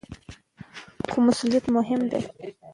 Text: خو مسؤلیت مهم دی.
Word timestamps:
خو 1.09 1.17
مسؤلیت 1.27 1.65
مهم 1.77 2.01
دی. 2.11 2.21